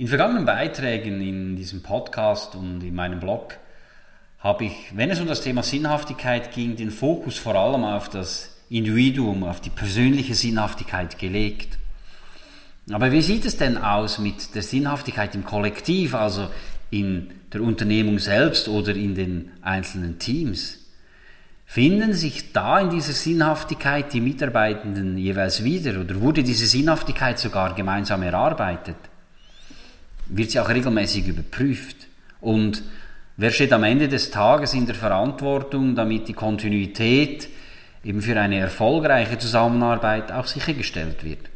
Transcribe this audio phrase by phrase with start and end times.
[0.00, 3.56] In vergangenen Beiträgen in diesem Podcast und in meinem Blog
[4.38, 8.56] habe ich, wenn es um das Thema Sinnhaftigkeit ging, den Fokus vor allem auf das
[8.70, 11.78] Individuum, auf die persönliche Sinnhaftigkeit gelegt.
[12.92, 16.48] Aber wie sieht es denn aus mit der Sinnhaftigkeit im Kollektiv, also
[16.90, 20.78] in der Unternehmung selbst oder in den einzelnen Teams?
[21.66, 27.74] Finden sich da in dieser Sinnhaftigkeit die Mitarbeitenden jeweils wieder oder wurde diese Sinnhaftigkeit sogar
[27.74, 28.94] gemeinsam erarbeitet?
[30.28, 32.06] Wird sie auch regelmäßig überprüft.
[32.40, 32.82] Und
[33.36, 37.48] wer steht am Ende des Tages in der Verantwortung, damit die Kontinuität
[38.04, 41.50] eben für eine erfolgreiche Zusammenarbeit auch sichergestellt wird?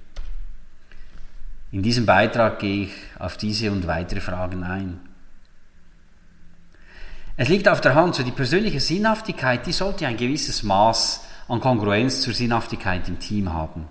[1.71, 5.01] In diesem Beitrag gehe ich auf diese und weitere Fragen ein.
[7.37, 11.61] Es liegt auf der Hand, so die persönliche Sinnhaftigkeit, die sollte ein gewisses Maß an
[11.61, 13.89] Kongruenz zur Sinnhaftigkeit im Team haben.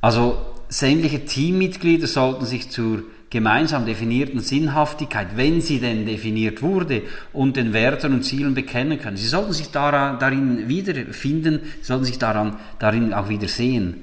[0.00, 7.56] Also sämtliche Teammitglieder sollten sich zur gemeinsam definierten Sinnhaftigkeit, wenn sie denn definiert wurde, und
[7.56, 9.16] den Werten und Zielen bekennen können.
[9.16, 14.02] Sie sollten sich darin wiederfinden, sie sollten sich daran, darin auch wieder sehen.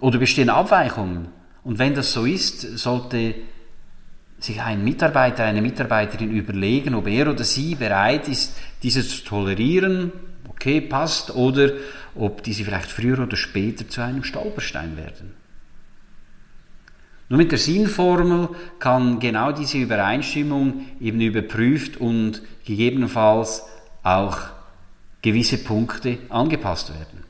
[0.00, 1.28] Oder bestehen Abweichungen?
[1.62, 3.34] Und wenn das so ist, sollte
[4.38, 10.12] sich ein Mitarbeiter, eine Mitarbeiterin überlegen, ob er oder sie bereit ist, diese zu tolerieren,
[10.48, 11.70] okay, passt, oder
[12.14, 15.43] ob diese vielleicht früher oder später zu einem Stolperstein werden.
[17.34, 23.64] Nur mit der Sinnformel kann genau diese Übereinstimmung eben überprüft und gegebenenfalls
[24.04, 24.38] auch
[25.20, 27.24] gewisse Punkte angepasst werden.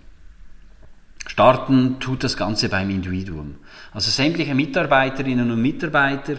[1.26, 3.54] Starten tut das Ganze beim Individuum.
[3.94, 6.34] Also sämtliche Mitarbeiterinnen und Mitarbeiter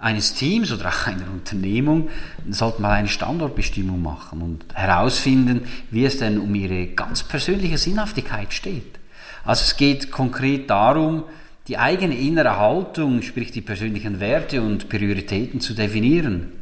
[0.00, 2.08] eines Teams oder auch einer Unternehmung
[2.50, 8.52] sollten mal eine Standortbestimmung machen und herausfinden, wie es denn um ihre ganz persönliche Sinnhaftigkeit
[8.52, 8.98] steht.
[9.44, 11.22] Also es geht konkret darum,
[11.68, 16.52] die eigene innere Haltung, sprich die persönlichen Werte und Prioritäten zu definieren.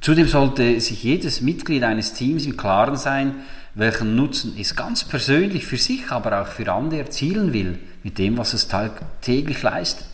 [0.00, 3.34] Zudem sollte sich jedes Mitglied eines Teams im Klaren sein,
[3.74, 8.38] welchen Nutzen es ganz persönlich für sich, aber auch für andere erzielen will, mit dem,
[8.38, 8.68] was es
[9.20, 10.06] täglich leistet.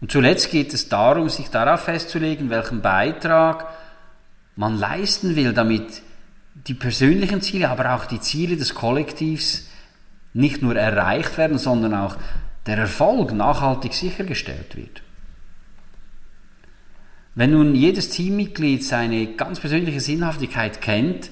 [0.00, 3.66] Und zuletzt geht es darum, sich darauf festzulegen, welchen Beitrag
[4.56, 6.02] man leisten will, damit
[6.66, 9.68] die persönlichen Ziele, aber auch die Ziele des Kollektivs
[10.34, 12.16] nicht nur erreicht werden, sondern auch
[12.66, 15.02] der Erfolg nachhaltig sichergestellt wird.
[17.34, 21.30] Wenn nun jedes Teammitglied seine ganz persönliche Sinnhaftigkeit kennt,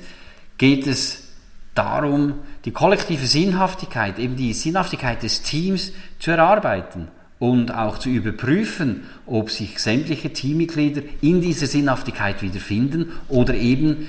[0.56, 1.28] geht es
[1.74, 2.34] darum,
[2.64, 9.50] die kollektive Sinnhaftigkeit, eben die Sinnhaftigkeit des Teams zu erarbeiten und auch zu überprüfen, ob
[9.50, 14.08] sich sämtliche Teammitglieder in dieser Sinnhaftigkeit wiederfinden oder eben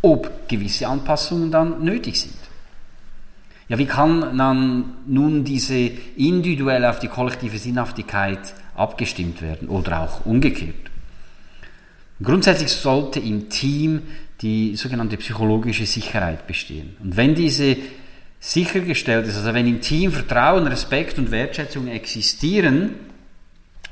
[0.00, 2.47] ob gewisse Anpassungen dann nötig sind.
[3.68, 10.24] Ja, wie kann dann nun diese individuell auf die kollektive Sinnhaftigkeit abgestimmt werden oder auch
[10.24, 10.74] umgekehrt?
[12.22, 14.02] Grundsätzlich sollte im Team
[14.40, 16.96] die sogenannte psychologische Sicherheit bestehen.
[17.02, 17.76] Und wenn diese
[18.40, 22.94] sichergestellt ist, also wenn im Team Vertrauen, Respekt und Wertschätzung existieren,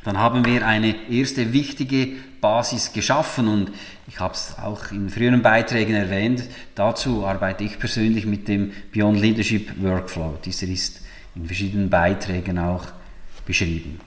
[0.05, 2.11] dann haben wir eine erste wichtige
[2.47, 3.73] Basis geschaffen und
[4.07, 6.45] ich habe es auch in früheren Beiträgen erwähnt.
[6.77, 10.39] Dazu arbeite ich persönlich mit dem Beyond Leadership Workflow.
[10.45, 11.01] Dieser ist
[11.35, 12.85] in verschiedenen Beiträgen auch
[13.45, 13.99] beschrieben.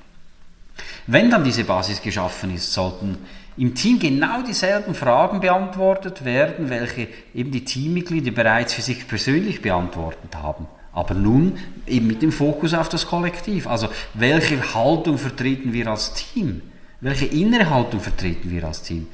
[1.06, 3.18] Wenn dann diese Basis geschaffen ist, sollten
[3.58, 9.62] im Team genau dieselben Fragen beantwortet werden, welche eben die Teammitglieder bereits für sich persönlich
[9.62, 10.66] beantwortet haben.
[10.94, 13.68] Aber nun eben mit dem Fokus auf das Kollektiv.
[13.68, 16.62] Also welche Haltung vertreten wir als Team?
[17.02, 19.08] Welche innere Haltung vertreten wir als Team?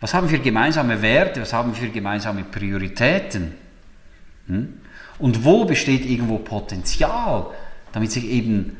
[0.00, 1.40] Was haben wir gemeinsame Werte?
[1.40, 3.52] Was haben wir gemeinsame Prioritäten?
[4.48, 4.74] Hm?
[5.18, 7.46] Und wo besteht irgendwo Potenzial,
[7.92, 8.76] damit sich eben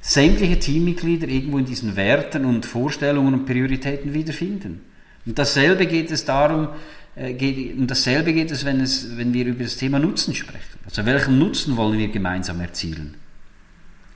[0.00, 4.82] sämtliche Teammitglieder irgendwo in diesen Werten und Vorstellungen und Prioritäten wiederfinden.
[5.24, 6.68] Und dasselbe geht es darum,
[7.16, 10.78] äh, geht, und dasselbe geht es wenn, es, wenn wir über das Thema Nutzen sprechen.
[10.84, 13.14] Also welchen Nutzen wollen wir gemeinsam erzielen?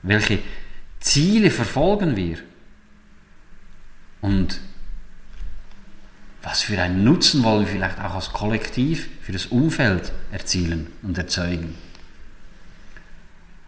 [0.03, 0.39] Welche
[0.99, 2.37] Ziele verfolgen wir?
[4.21, 4.59] Und
[6.41, 11.17] was für einen Nutzen wollen wir vielleicht auch als Kollektiv für das Umfeld erzielen und
[11.17, 11.75] erzeugen?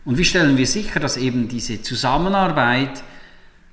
[0.03, 3.03] Und wie stellen wir sicher, dass eben diese Zusammenarbeit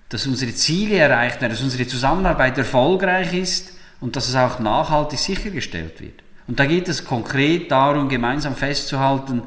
[0.08, 5.18] dass unsere Ziele erreicht werden, dass unsere Zusammenarbeit erfolgreich ist und dass es auch nachhaltig
[5.18, 6.22] sichergestellt wird.
[6.46, 9.42] Und da geht es konkret darum, gemeinsam festzuhalten,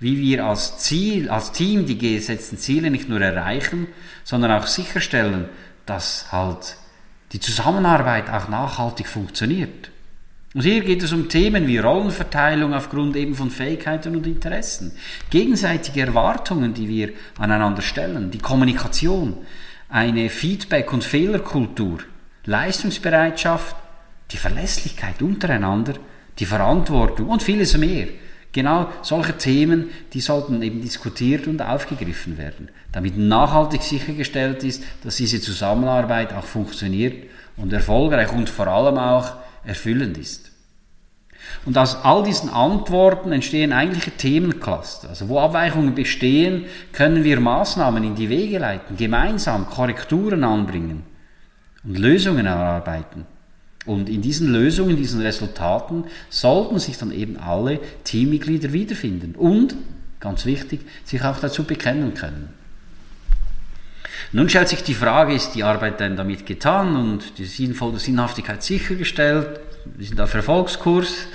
[0.00, 3.86] wie wir als Ziel, als Team die gesetzten Ziele nicht nur erreichen,
[4.24, 5.48] sondern auch sicherstellen,
[5.86, 6.76] dass halt
[7.32, 9.90] die Zusammenarbeit auch nachhaltig funktioniert.
[10.54, 14.92] Und hier geht es um Themen wie Rollenverteilung aufgrund eben von Fähigkeiten und Interessen,
[15.30, 19.38] gegenseitige Erwartungen, die wir aneinander stellen, die Kommunikation,
[19.88, 22.00] eine Feedback- und Fehlerkultur,
[22.44, 23.76] Leistungsbereitschaft,
[24.30, 25.94] die Verlässlichkeit untereinander,
[26.38, 28.08] die Verantwortung und vieles mehr.
[28.52, 35.16] Genau solche Themen, die sollten eben diskutiert und aufgegriffen werden, damit nachhaltig sichergestellt ist, dass
[35.16, 39.32] diese Zusammenarbeit auch funktioniert und erfolgreich und vor allem auch
[39.64, 40.50] erfüllend ist.
[41.64, 45.08] Und aus all diesen Antworten entstehen eigentliche Themencluster.
[45.08, 51.04] Also wo Abweichungen bestehen, können wir Maßnahmen in die Wege leiten, gemeinsam Korrekturen anbringen
[51.84, 53.26] und Lösungen erarbeiten.
[53.84, 59.74] Und in diesen Lösungen, diesen Resultaten sollten sich dann eben alle Teammitglieder wiederfinden und,
[60.20, 62.50] ganz wichtig, sich auch dazu bekennen können.
[64.30, 68.62] Nun stellt sich die Frage, ist die Arbeit denn damit getan und die sinnvolle Sinnhaftigkeit
[68.62, 69.60] sichergestellt?
[69.96, 71.26] Wir sind auf Erfolgskurs.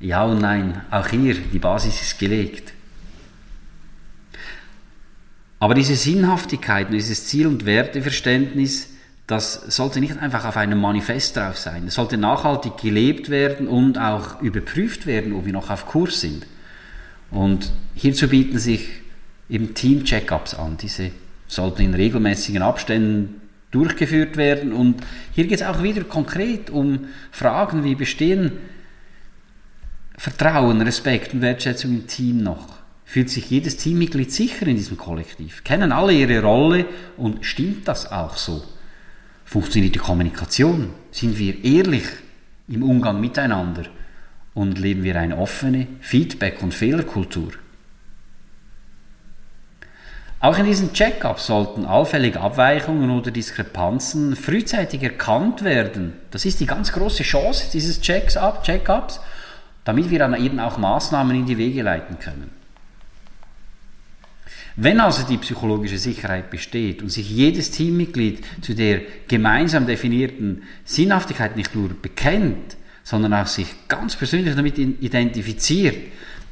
[0.00, 2.72] Ja und nein, auch hier, die Basis ist gelegt.
[5.58, 8.88] Aber diese Sinnhaftigkeit und dieses Ziel- und Werteverständnis,
[9.30, 11.86] das sollte nicht einfach auf einem Manifest drauf sein.
[11.86, 16.46] Es sollte nachhaltig gelebt werden und auch überprüft werden, ob wir noch auf Kurs sind.
[17.30, 18.88] Und hierzu bieten sich
[19.48, 20.78] eben Team-Check-ups an.
[20.78, 21.12] Diese
[21.46, 23.40] sollten in regelmäßigen Abständen
[23.70, 24.72] durchgeführt werden.
[24.72, 24.96] Und
[25.32, 28.52] hier geht es auch wieder konkret um Fragen wie bestehen
[30.18, 32.80] Vertrauen, Respekt und Wertschätzung im Team noch?
[33.04, 35.62] Fühlt sich jedes Teammitglied sicher in diesem Kollektiv?
[35.62, 36.86] Kennen alle ihre Rolle
[37.16, 38.62] und stimmt das auch so?
[39.50, 40.90] Funktioniert die Kommunikation?
[41.10, 42.04] Sind wir ehrlich
[42.68, 43.82] im Umgang miteinander?
[44.54, 47.50] Und leben wir eine offene Feedback- und Fehlerkultur?
[50.38, 56.12] Auch in diesen Check-ups sollten allfällige Abweichungen oder Diskrepanzen frühzeitig erkannt werden.
[56.30, 58.88] Das ist die ganz große Chance dieses Check-ups, Check
[59.82, 62.59] damit wir dann eben auch Maßnahmen in die Wege leiten können.
[64.76, 71.56] Wenn also die psychologische Sicherheit besteht und sich jedes Teammitglied zu der gemeinsam definierten Sinnhaftigkeit
[71.56, 75.96] nicht nur bekennt, sondern auch sich ganz persönlich damit identifiziert,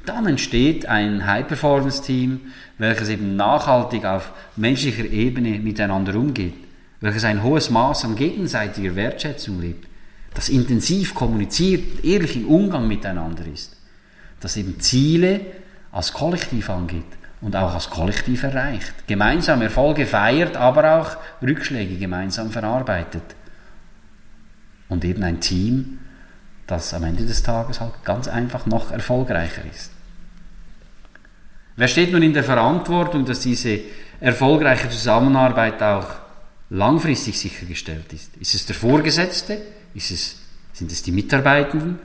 [0.05, 2.41] dann entsteht ein High-Performance-Team,
[2.79, 6.55] welches eben nachhaltig auf menschlicher Ebene miteinander umgeht,
[7.01, 9.87] welches ein hohes Maß an gegenseitiger Wertschätzung lebt,
[10.35, 13.77] das intensiv kommuniziert, ehrlich im Umgang miteinander ist,
[14.41, 15.41] das eben Ziele
[15.93, 17.05] als Kollektiv angeht
[17.41, 23.23] und auch als Kollektiv erreicht, gemeinsam Erfolge feiert, aber auch Rückschläge gemeinsam verarbeitet
[24.89, 25.99] und eben ein Team,
[26.67, 29.91] das am Ende des Tages halt ganz einfach noch erfolgreicher ist.
[31.77, 33.79] Wer steht nun in der Verantwortung, dass diese
[34.21, 36.09] erfolgreiche Zusammenarbeit auch
[36.71, 38.37] langfristig sichergestellt ist?
[38.39, 39.63] Ist es der Vorgesetzte?
[39.95, 40.37] Ist es,
[40.73, 42.01] sind es die Mitarbeitenden?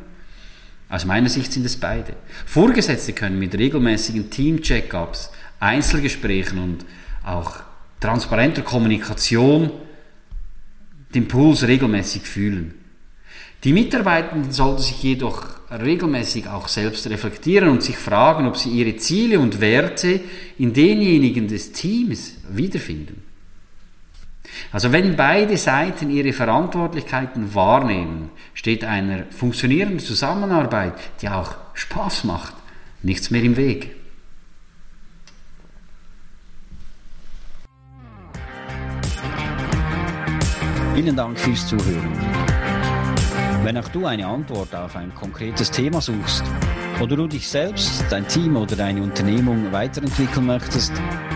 [0.93, 2.13] Aus meiner Sicht sind es beide.
[2.45, 6.85] Vorgesetzte können mit regelmäßigen Team-Check-ups, Einzelgesprächen und
[7.23, 7.61] auch
[7.99, 9.71] transparenter Kommunikation
[11.15, 12.75] den Puls regelmäßig fühlen.
[13.63, 18.95] Die Mitarbeitenden sollten sich jedoch regelmäßig auch selbst reflektieren und sich fragen, ob sie ihre
[18.97, 20.19] Ziele und Werte
[20.59, 23.23] in denjenigen des Teams wiederfinden.
[24.71, 32.53] Also wenn beide Seiten ihre Verantwortlichkeiten wahrnehmen, steht einer funktionierenden Zusammenarbeit, die auch Spaß macht,
[33.01, 33.95] nichts mehr im Weg.
[40.95, 42.13] Vielen Dank fürs Zuhören.
[43.63, 46.43] Wenn auch du eine Antwort auf ein konkretes Thema suchst
[47.01, 50.91] oder du dich selbst, dein Team oder deine Unternehmung weiterentwickeln möchtest,